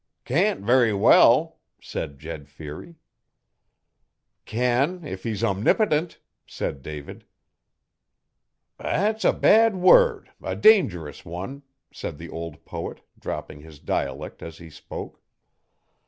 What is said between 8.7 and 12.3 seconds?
'That's a bad word a dangerous one,' said the